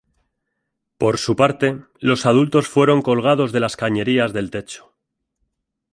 Por 0.97 1.19
su 1.19 1.35
parte, 1.35 1.83
los 1.99 2.25
adultos 2.25 2.67
fueron 2.67 3.03
colgados 3.03 3.51
de 3.51 3.59
las 3.59 3.77
cañerías 3.77 4.33
del 4.33 4.49
techo. 4.49 4.95